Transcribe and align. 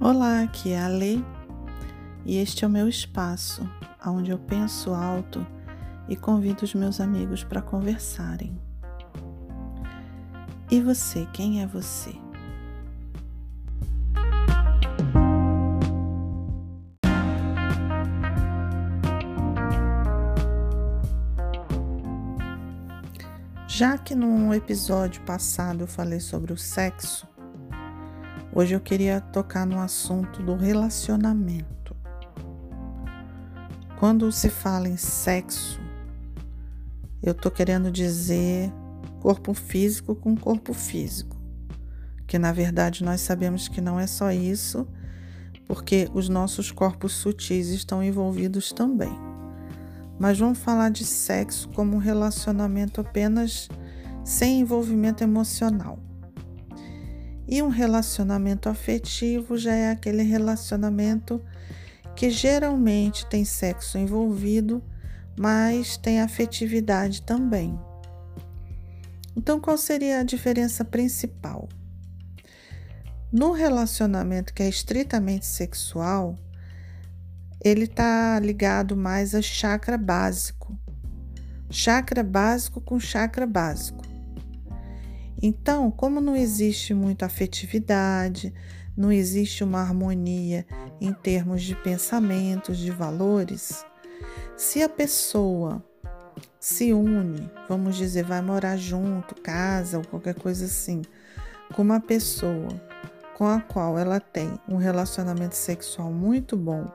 Olá, 0.00 0.42
aqui 0.42 0.70
é 0.70 0.80
a 0.80 0.86
Lei 0.86 1.24
e 2.24 2.36
este 2.36 2.64
é 2.64 2.68
o 2.68 2.70
meu 2.70 2.88
espaço, 2.88 3.68
onde 4.06 4.30
eu 4.30 4.38
penso 4.38 4.94
alto 4.94 5.44
e 6.08 6.14
convido 6.14 6.64
os 6.64 6.72
meus 6.72 7.00
amigos 7.00 7.42
para 7.42 7.60
conversarem. 7.60 8.56
E 10.70 10.80
você, 10.80 11.26
quem 11.32 11.62
é 11.62 11.66
você? 11.66 12.14
Já 23.66 23.98
que 23.98 24.14
no 24.14 24.54
episódio 24.54 25.20
passado 25.22 25.80
eu 25.80 25.88
falei 25.88 26.20
sobre 26.20 26.52
o 26.52 26.56
sexo, 26.56 27.26
Hoje 28.58 28.74
eu 28.74 28.80
queria 28.80 29.20
tocar 29.20 29.64
no 29.64 29.78
assunto 29.78 30.42
do 30.42 30.56
relacionamento. 30.56 31.94
Quando 34.00 34.32
se 34.32 34.48
fala 34.48 34.88
em 34.88 34.96
sexo, 34.96 35.80
eu 37.22 37.32
tô 37.34 37.52
querendo 37.52 37.88
dizer 37.88 38.68
corpo 39.20 39.54
físico 39.54 40.12
com 40.16 40.36
corpo 40.36 40.74
físico, 40.74 41.36
que 42.26 42.36
na 42.36 42.50
verdade 42.50 43.04
nós 43.04 43.20
sabemos 43.20 43.68
que 43.68 43.80
não 43.80 44.00
é 44.00 44.08
só 44.08 44.32
isso, 44.32 44.88
porque 45.68 46.10
os 46.12 46.28
nossos 46.28 46.72
corpos 46.72 47.12
sutis 47.12 47.68
estão 47.68 48.02
envolvidos 48.02 48.72
também. 48.72 49.16
Mas 50.18 50.36
vamos 50.36 50.58
falar 50.58 50.90
de 50.90 51.04
sexo 51.04 51.68
como 51.68 51.94
um 51.94 52.00
relacionamento 52.00 53.00
apenas 53.00 53.68
sem 54.24 54.58
envolvimento 54.58 55.22
emocional. 55.22 56.07
E 57.48 57.62
um 57.62 57.68
relacionamento 57.68 58.68
afetivo 58.68 59.56
já 59.56 59.74
é 59.74 59.90
aquele 59.90 60.22
relacionamento 60.22 61.42
que 62.14 62.28
geralmente 62.28 63.24
tem 63.26 63.42
sexo 63.42 63.96
envolvido, 63.96 64.84
mas 65.38 65.96
tem 65.96 66.20
afetividade 66.20 67.22
também. 67.22 67.78
Então, 69.34 69.58
qual 69.58 69.78
seria 69.78 70.20
a 70.20 70.24
diferença 70.24 70.84
principal? 70.84 71.68
No 73.32 73.52
relacionamento 73.52 74.52
que 74.52 74.62
é 74.62 74.68
estritamente 74.68 75.46
sexual, 75.46 76.38
ele 77.64 77.84
está 77.84 78.38
ligado 78.40 78.96
mais 78.96 79.34
a 79.34 79.40
chakra 79.40 79.96
básico. 79.96 80.78
Chakra 81.70 82.22
básico 82.22 82.80
com 82.80 83.00
chakra 83.00 83.46
básico. 83.46 84.04
Então, 85.40 85.90
como 85.90 86.20
não 86.20 86.34
existe 86.36 86.92
muita 86.92 87.26
afetividade, 87.26 88.52
não 88.96 89.12
existe 89.12 89.62
uma 89.62 89.80
harmonia 89.80 90.66
em 91.00 91.12
termos 91.12 91.62
de 91.62 91.76
pensamentos, 91.76 92.78
de 92.78 92.90
valores, 92.90 93.84
se 94.56 94.82
a 94.82 94.88
pessoa 94.88 95.84
se 96.58 96.92
une, 96.92 97.48
vamos 97.68 97.96
dizer, 97.96 98.24
vai 98.24 98.42
morar 98.42 98.76
junto, 98.76 99.36
casa 99.36 99.98
ou 99.98 100.04
qualquer 100.04 100.34
coisa 100.34 100.64
assim, 100.64 101.02
com 101.72 101.82
uma 101.82 102.00
pessoa 102.00 102.68
com 103.36 103.46
a 103.46 103.60
qual 103.60 103.96
ela 103.96 104.18
tem 104.18 104.52
um 104.68 104.76
relacionamento 104.76 105.54
sexual 105.54 106.10
muito 106.10 106.56
bom, 106.56 106.90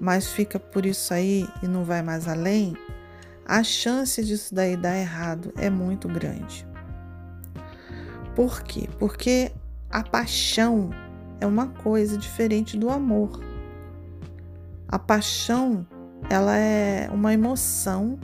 mas 0.00 0.28
fica 0.30 0.60
por 0.60 0.86
isso 0.86 1.12
aí 1.12 1.48
e 1.60 1.66
não 1.66 1.84
vai 1.84 2.00
mais 2.00 2.28
além, 2.28 2.76
a 3.44 3.64
chance 3.64 4.24
disso 4.24 4.54
daí 4.54 4.76
dar 4.76 4.96
errado 4.96 5.52
é 5.56 5.68
muito 5.68 6.06
grande. 6.06 6.69
Por 8.34 8.62
quê? 8.62 8.88
Porque 8.98 9.52
a 9.90 10.02
paixão 10.02 10.90
é 11.40 11.46
uma 11.46 11.68
coisa 11.68 12.16
diferente 12.16 12.76
do 12.76 12.90
amor. 12.90 13.42
A 14.88 14.98
paixão, 14.98 15.86
ela 16.28 16.56
é 16.56 17.08
uma 17.12 17.32
emoção 17.32 18.18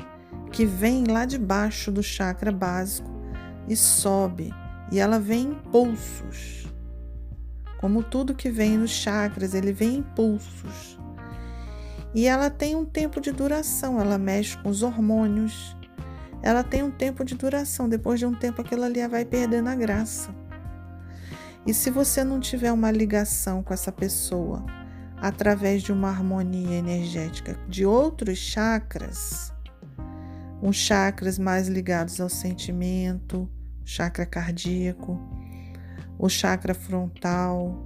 que 0.52 0.64
vem 0.64 1.04
lá 1.04 1.24
de 1.24 1.38
baixo 1.38 1.90
do 1.90 2.02
chakra 2.02 2.52
básico 2.52 3.10
e 3.68 3.76
sobe, 3.76 4.54
e 4.90 4.98
ela 4.98 5.18
vem 5.18 5.48
em 5.48 5.54
pulsos. 5.54 6.66
Como 7.78 8.02
tudo 8.02 8.34
que 8.34 8.50
vem 8.50 8.78
nos 8.78 8.90
chakras, 8.90 9.54
ele 9.54 9.72
vem 9.72 9.96
em 9.96 10.02
pulsos. 10.02 10.98
E 12.14 12.26
ela 12.26 12.48
tem 12.48 12.74
um 12.74 12.84
tempo 12.84 13.20
de 13.20 13.32
duração, 13.32 14.00
ela 14.00 14.16
mexe 14.16 14.56
com 14.58 14.70
os 14.70 14.82
hormônios, 14.82 15.76
ela 16.46 16.62
tem 16.62 16.80
um 16.84 16.92
tempo 16.92 17.24
de 17.24 17.34
duração. 17.34 17.88
Depois 17.88 18.20
de 18.20 18.24
um 18.24 18.32
tempo, 18.32 18.60
aquilo 18.60 18.84
ali 18.84 19.04
vai 19.08 19.24
perdendo 19.24 19.68
a 19.68 19.74
graça. 19.74 20.32
E 21.66 21.74
se 21.74 21.90
você 21.90 22.22
não 22.22 22.38
tiver 22.38 22.70
uma 22.70 22.92
ligação 22.92 23.64
com 23.64 23.74
essa 23.74 23.90
pessoa 23.90 24.64
através 25.16 25.82
de 25.82 25.90
uma 25.90 26.08
harmonia 26.08 26.76
energética 26.76 27.58
de 27.68 27.84
outros 27.84 28.38
chakras, 28.38 29.52
uns 30.62 30.76
chakras 30.76 31.36
mais 31.36 31.66
ligados 31.66 32.20
ao 32.20 32.28
sentimento, 32.28 33.50
chakra 33.84 34.24
cardíaco, 34.24 35.18
o 36.16 36.28
chakra 36.28 36.74
frontal, 36.74 37.76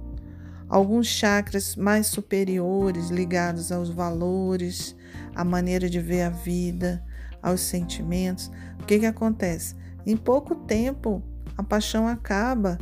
alguns 0.69 1.07
chakras 1.07 1.75
mais 1.75 2.05
superiores 2.05 3.09
ligados 3.09 3.71
aos 3.71 3.89
valores, 3.89 4.95
à 5.33 5.43
maneira 5.43 5.89
de 5.89 5.99
ver 5.99 6.21
a 6.21 6.29
vida, 6.29 7.03
aos 7.41 7.61
sentimentos, 7.61 8.51
o 8.79 8.85
que, 8.85 8.99
que 8.99 9.05
acontece? 9.05 9.75
Em 10.05 10.17
pouco 10.17 10.55
tempo, 10.55 11.23
a 11.57 11.63
paixão 11.63 12.07
acaba 12.07 12.77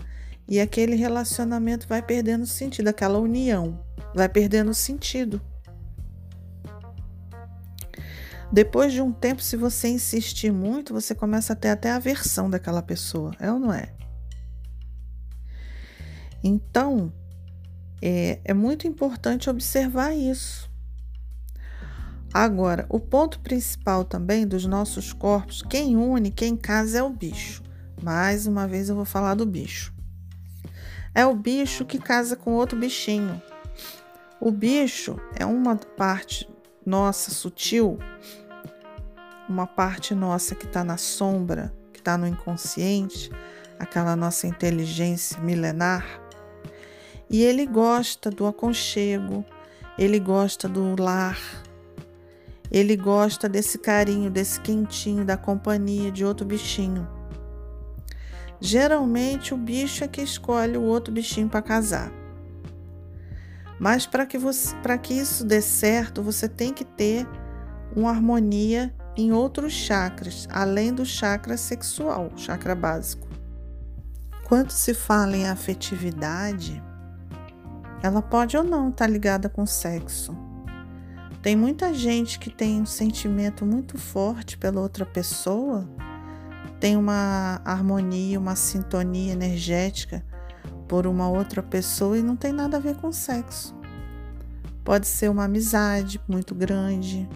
e 0.48 0.60
aquele 0.60 0.96
relacionamento 0.96 1.88
vai 1.88 2.02
perdendo 2.02 2.46
sentido, 2.46 2.88
aquela 2.88 3.20
união 3.20 3.84
vai 4.16 4.28
perdendo 4.28 4.74
sentido. 4.74 5.42
Depois 8.52 8.92
de 8.92 9.00
um 9.02 9.12
tempo, 9.12 9.44
se 9.44 9.56
você 9.56 9.90
insistir 9.90 10.52
muito, 10.52 10.94
você 10.94 11.14
começa 11.14 11.54
a 11.54 11.56
ter 11.56 11.70
até 11.70 11.92
aversão 11.92 12.50
daquela 12.50 12.82
pessoa, 12.82 13.32
é 13.40 13.52
ou 13.52 13.60
não 13.60 13.72
é? 13.72 13.94
Então, 16.44 17.14
é, 18.02 18.40
é 18.44 18.54
muito 18.54 18.88
importante 18.88 19.50
observar 19.50 20.14
isso. 20.14 20.69
Agora, 22.34 22.86
o 22.90 23.00
ponto 23.00 23.40
principal 23.40 24.06
também 24.06 24.46
dos 24.46 24.66
nossos 24.66 25.12
corpos, 25.12 25.64
quem 25.64 25.98
une, 25.98 26.30
quem 26.30 26.56
casa 26.56 27.00
é 27.00 27.04
o 27.04 27.10
bicho. 27.10 27.64
Mais 28.02 28.46
uma 28.46 28.68
vez 28.68 28.88
eu 28.88 28.96
vou 28.96 29.06
falar 29.06 29.34
do 29.34 29.46
bicho. 29.46 29.94
É 31.14 31.26
o 31.26 31.36
bicho 31.36 31.86
que 31.86 31.98
casa 31.98 32.36
com 32.36 32.54
outro 32.54 32.78
bichinho. 32.78 33.42
O 34.40 34.52
bicho 34.52 35.20
é 35.36 35.46
uma 35.46 35.76
parte 35.76 36.48
nossa 36.86 37.32
sutil, 37.32 37.98
uma 39.50 39.66
parte 39.66 40.14
nossa 40.14 40.54
que 40.54 40.66
está 40.66 40.84
na 40.84 40.98
sombra, 40.98 41.74
que 41.92 42.00
está 42.00 42.16
no 42.18 42.28
inconsciente, 42.28 43.32
aquela 43.80 44.16
nossa 44.16 44.46
inteligência 44.46 45.42
milenar. 45.42 46.06
E 47.28 47.44
ele 47.44 47.66
gosta 47.66 48.30
do 48.30 48.46
aconchego, 48.46 49.44
ele 49.98 50.20
gosta 50.20 50.70
do 50.70 50.96
lar, 51.02 51.40
ele 52.72 52.96
gosta 52.96 53.50
desse 53.50 53.80
carinho, 53.80 54.30
desse 54.30 54.60
quentinho, 54.60 55.26
da 55.26 55.36
companhia 55.36 56.12
de 56.12 56.24
outro 56.24 56.46
bichinho. 56.46 57.08
Geralmente 58.62 59.54
o 59.54 59.58
bicho 59.58 60.04
é 60.04 60.08
que 60.08 60.22
escolhe 60.22 60.78
o 60.78 60.84
outro 60.84 61.14
bichinho 61.14 61.50
para 61.50 61.62
casar. 61.62 62.12
Mas 63.80 64.06
para 64.06 64.26
que, 64.26 64.38
você, 64.38 64.76
que 65.02 65.14
isso 65.14 65.44
dê 65.46 65.62
certo, 65.62 66.22
você 66.22 66.48
tem 66.48 66.74
que 66.74 66.84
ter 66.84 67.26
uma 67.96 68.12
harmonia 68.12 68.94
em 69.16 69.32
outros 69.32 69.74
chakras, 69.74 70.48
além 70.52 70.94
do 70.94 71.06
chakra 71.06 71.58
sexual, 71.58 72.32
chakra 72.36 72.76
básico. 72.76 73.28
Quando 74.48 74.72
se 74.72 74.94
fala 74.94 75.36
em 75.36 75.48
afetividade, 75.48 76.84
ela 78.04 78.22
pode 78.22 78.58
ou 78.58 78.64
não 78.64 78.90
estar 78.90 79.06
tá 79.06 79.12
ligada 79.12 79.48
com 79.48 79.66
sexo 79.66 80.49
tem 81.42 81.56
muita 81.56 81.94
gente 81.94 82.38
que 82.38 82.50
tem 82.50 82.82
um 82.82 82.86
sentimento 82.86 83.66
muito 83.66 83.98
forte 83.98 84.58
pela 84.58 84.82
outra 84.82 85.06
pessoa, 85.06 85.90
tem 86.80 86.98
uma 86.98 87.62
harmonia, 87.64 88.40
uma 88.40 88.56
sintonia 88.56 89.34
energética 89.34 90.24
por 90.88 91.08
uma 91.08 91.30
outra 91.30 91.62
pessoa 91.64 92.18
e 92.18 92.24
não 92.24 92.36
tem 92.36 92.52
nada 92.52 92.78
a 92.78 92.80
ver 92.80 92.96
com 92.96 93.12
sexo. 93.12 93.78
Pode 94.84 95.08
ser 95.08 95.30
uma 95.30 95.46
amizade 95.46 96.20
muito 96.28 96.56
grande, 96.56 97.30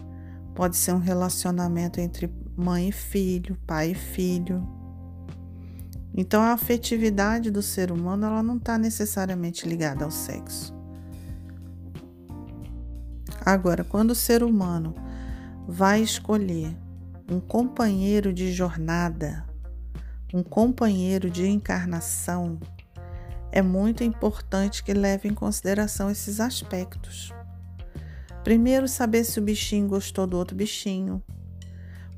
pode 0.55 0.75
ser 0.75 0.93
um 0.93 0.99
relacionamento 0.99 1.99
entre 1.99 2.33
mãe 2.57 2.89
e 2.89 2.91
filho, 2.91 3.57
pai 3.65 3.91
e 3.91 3.95
filho. 3.95 4.67
Então 6.15 6.41
a 6.41 6.53
afetividade 6.53 7.51
do 7.51 7.61
ser 7.61 7.91
humano 7.91 8.25
ela 8.25 8.43
não 8.43 8.57
está 8.57 8.77
necessariamente 8.77 9.67
ligada 9.67 10.03
ao 10.03 10.11
sexo. 10.11 10.82
Agora, 13.45 13.83
quando 13.83 14.11
o 14.11 14.15
ser 14.15 14.41
humano 14.41 14.95
vai 15.67 16.01
escolher 16.01 16.77
um 17.29 17.41
companheiro 17.41 18.31
de 18.31 18.53
jornada, 18.53 19.45
um 20.33 20.41
companheiro 20.41 21.29
de 21.29 21.45
encarnação, 21.47 22.57
é 23.51 23.61
muito 23.61 24.01
importante 24.01 24.81
que 24.81 24.93
leve 24.93 25.27
em 25.27 25.33
consideração 25.33 26.09
esses 26.09 26.39
aspectos. 26.39 27.33
Primeiro, 28.45 28.87
saber 28.87 29.25
se 29.25 29.39
o 29.39 29.43
bichinho 29.43 29.89
gostou 29.89 30.25
do 30.25 30.37
outro 30.37 30.55
bichinho, 30.55 31.21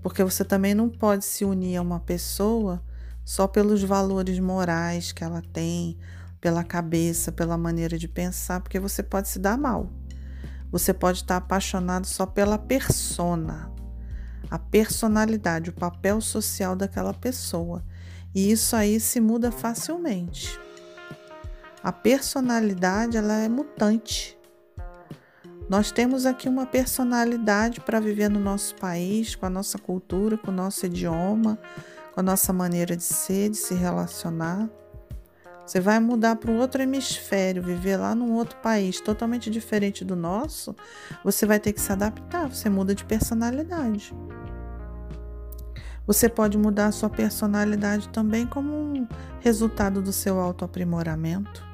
porque 0.03 0.23
você 0.23 0.45
também 0.45 0.75
não 0.75 0.89
pode 0.89 1.25
se 1.25 1.43
unir 1.43 1.77
a 1.77 1.81
uma 1.81 1.99
pessoa 1.99 2.83
só 3.23 3.47
pelos 3.47 3.81
valores 3.83 4.39
morais 4.39 5.11
que 5.11 5.23
ela 5.23 5.41
tem, 5.51 5.97
pela 6.39 6.63
cabeça, 6.63 7.31
pela 7.31 7.57
maneira 7.57 7.97
de 7.97 8.07
pensar, 8.07 8.61
porque 8.61 8.79
você 8.79 9.01
pode 9.01 9.27
se 9.27 9.39
dar 9.39 9.57
mal. 9.57 9.91
Você 10.75 10.93
pode 10.93 11.19
estar 11.19 11.37
apaixonado 11.37 12.05
só 12.05 12.25
pela 12.25 12.57
persona, 12.57 13.71
a 14.51 14.59
personalidade, 14.59 15.69
o 15.69 15.73
papel 15.73 16.19
social 16.19 16.75
daquela 16.75 17.13
pessoa. 17.13 17.81
E 18.35 18.51
isso 18.51 18.75
aí 18.75 18.99
se 18.99 19.21
muda 19.21 19.53
facilmente. 19.53 20.59
A 21.81 21.93
personalidade 21.93 23.15
ela 23.15 23.35
é 23.35 23.47
mutante. 23.47 24.37
Nós 25.69 25.91
temos 25.91 26.25
aqui 26.25 26.49
uma 26.49 26.65
personalidade 26.65 27.79
para 27.79 28.01
viver 28.01 28.29
no 28.29 28.41
nosso 28.41 28.75
país, 28.75 29.33
com 29.33 29.45
a 29.45 29.49
nossa 29.49 29.77
cultura, 29.77 30.37
com 30.37 30.51
o 30.51 30.53
nosso 30.53 30.85
idioma, 30.85 31.57
com 32.13 32.19
a 32.19 32.23
nossa 32.23 32.51
maneira 32.51 32.97
de 32.97 33.03
ser, 33.03 33.49
de 33.49 33.55
se 33.55 33.73
relacionar. 33.73 34.69
Você 35.65 35.79
vai 35.79 35.99
mudar 35.99 36.35
para 36.35 36.51
um 36.51 36.59
outro 36.59 36.81
hemisfério, 36.81 37.63
viver 37.63 37.97
lá 37.97 38.13
num 38.13 38.33
outro 38.33 38.55
país 38.57 39.01
totalmente 39.01 39.49
diferente 39.49 40.05
do 40.05 40.15
nosso, 40.15 40.75
você 41.23 41.45
vai 41.45 41.59
ter 41.59 41.73
que 41.73 41.81
se 41.81 41.91
adaptar, 41.91 42.47
você 42.47 42.69
muda 42.69 42.93
de 42.93 43.03
personalidade. 43.03 44.13
Você 46.05 46.29
pode 46.29 46.55
mudar 46.55 46.87
a 46.87 46.91
sua 46.91 47.09
personalidade 47.09 48.09
também 48.09 48.45
como 48.45 48.71
um 48.71 49.07
resultado 49.39 50.03
do 50.03 50.13
seu 50.13 50.39
autoaprimoramento. 50.39 51.65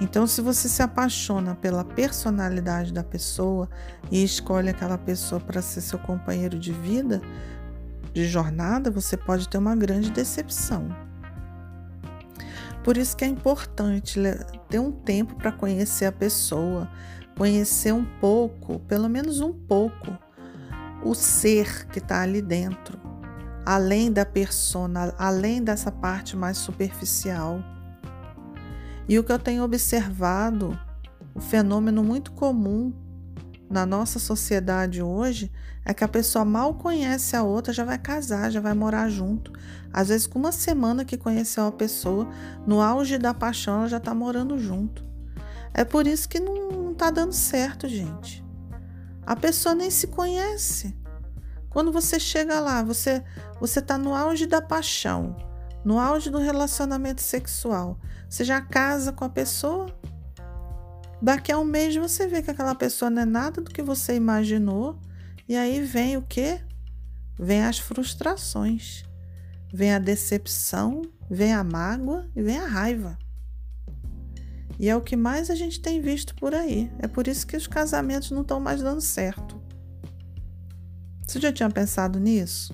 Então, 0.00 0.26
se 0.26 0.40
você 0.40 0.68
se 0.68 0.82
apaixona 0.82 1.54
pela 1.54 1.84
personalidade 1.84 2.92
da 2.92 3.04
pessoa 3.04 3.68
e 4.10 4.22
escolhe 4.22 4.68
aquela 4.68 4.98
pessoa 4.98 5.40
para 5.40 5.62
ser 5.62 5.80
seu 5.80 5.98
companheiro 5.98 6.58
de 6.58 6.72
vida, 6.72 7.20
de 8.12 8.26
jornada, 8.26 8.90
você 8.90 9.16
pode 9.16 9.48
ter 9.48 9.58
uma 9.58 9.76
grande 9.76 10.10
decepção. 10.10 11.07
Por 12.88 12.96
isso 12.96 13.14
que 13.14 13.22
é 13.22 13.28
importante 13.28 14.18
ter 14.70 14.78
um 14.78 14.90
tempo 14.90 15.34
para 15.34 15.52
conhecer 15.52 16.06
a 16.06 16.10
pessoa, 16.10 16.90
conhecer 17.36 17.92
um 17.92 18.06
pouco, 18.18 18.78
pelo 18.78 19.10
menos 19.10 19.42
um 19.42 19.52
pouco, 19.52 20.16
o 21.04 21.14
ser 21.14 21.86
que 21.88 21.98
está 21.98 22.22
ali 22.22 22.40
dentro, 22.40 22.98
além 23.66 24.10
da 24.10 24.24
persona, 24.24 25.14
além 25.18 25.62
dessa 25.62 25.92
parte 25.92 26.34
mais 26.34 26.56
superficial. 26.56 27.62
E 29.06 29.18
o 29.18 29.22
que 29.22 29.32
eu 29.32 29.38
tenho 29.38 29.64
observado, 29.64 30.74
um 31.36 31.42
fenômeno 31.42 32.02
muito 32.02 32.32
comum 32.32 32.90
na 33.68 33.84
nossa 33.84 34.18
sociedade 34.18 35.02
hoje 35.02 35.52
é 35.84 35.92
que 35.92 36.04
a 36.04 36.08
pessoa 36.08 36.44
mal 36.44 36.74
conhece 36.74 37.36
a 37.36 37.42
outra, 37.42 37.72
já 37.72 37.84
vai 37.84 37.98
casar, 37.98 38.50
já 38.50 38.60
vai 38.60 38.74
morar 38.74 39.08
junto. 39.08 39.52
Às 39.92 40.08
vezes, 40.08 40.26
com 40.26 40.38
uma 40.38 40.52
semana 40.52 41.04
que 41.04 41.16
conheceu 41.16 41.66
a 41.66 41.72
pessoa, 41.72 42.28
no 42.66 42.80
auge 42.80 43.18
da 43.18 43.32
paixão, 43.32 43.80
ela 43.80 43.88
já 43.88 43.96
está 43.98 44.14
morando 44.14 44.58
junto. 44.58 45.04
É 45.72 45.84
por 45.84 46.06
isso 46.06 46.28
que 46.28 46.40
não 46.40 46.92
está 46.92 47.10
dando 47.10 47.32
certo, 47.32 47.88
gente. 47.88 48.44
A 49.24 49.36
pessoa 49.36 49.74
nem 49.74 49.90
se 49.90 50.06
conhece. 50.06 50.96
Quando 51.70 51.92
você 51.92 52.18
chega 52.18 52.60
lá, 52.60 52.82
você 52.82 53.22
você 53.60 53.80
está 53.80 53.98
no 53.98 54.14
auge 54.14 54.46
da 54.46 54.62
paixão, 54.62 55.36
no 55.84 55.98
auge 55.98 56.30
do 56.30 56.38
relacionamento 56.38 57.20
sexual. 57.20 57.98
Você 58.28 58.44
já 58.44 58.60
casa 58.60 59.12
com 59.12 59.24
a 59.24 59.28
pessoa, 59.28 59.86
Daqui 61.20 61.50
a 61.50 61.58
um 61.58 61.64
mês 61.64 61.96
você 61.96 62.28
vê 62.28 62.42
que 62.42 62.50
aquela 62.50 62.74
pessoa 62.74 63.10
não 63.10 63.22
é 63.22 63.24
nada 63.24 63.60
do 63.60 63.70
que 63.70 63.82
você 63.82 64.14
imaginou, 64.14 64.98
e 65.48 65.56
aí 65.56 65.80
vem 65.80 66.16
o 66.16 66.22
quê? 66.22 66.60
Vem 67.38 67.64
as 67.64 67.78
frustrações, 67.78 69.04
vem 69.72 69.92
a 69.92 69.98
decepção, 69.98 71.02
vem 71.30 71.52
a 71.52 71.64
mágoa 71.64 72.28
e 72.36 72.42
vem 72.42 72.58
a 72.58 72.66
raiva. 72.66 73.18
E 74.78 74.88
é 74.88 74.94
o 74.94 75.00
que 75.00 75.16
mais 75.16 75.50
a 75.50 75.56
gente 75.56 75.80
tem 75.80 76.00
visto 76.00 76.34
por 76.36 76.54
aí. 76.54 76.90
É 77.00 77.08
por 77.08 77.26
isso 77.26 77.46
que 77.46 77.56
os 77.56 77.66
casamentos 77.66 78.30
não 78.30 78.42
estão 78.42 78.60
mais 78.60 78.80
dando 78.80 79.00
certo. 79.00 79.60
Você 81.26 81.40
já 81.40 81.52
tinha 81.52 81.68
pensado 81.68 82.20
nisso? 82.20 82.72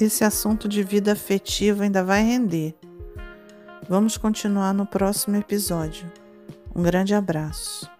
Esse 0.00 0.24
assunto 0.24 0.68
de 0.68 0.82
vida 0.82 1.12
afetiva 1.12 1.82
ainda 1.82 2.02
vai 2.04 2.22
render. 2.22 2.74
Vamos 3.90 4.16
continuar 4.16 4.72
no 4.72 4.86
próximo 4.86 5.34
episódio. 5.34 6.06
Um 6.72 6.80
grande 6.80 7.12
abraço. 7.12 7.90